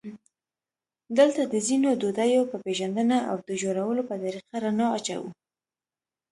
[1.17, 5.29] دلته د ځینو ډوډیو په پېژندنه او د جوړولو په طریقه رڼا اچوو.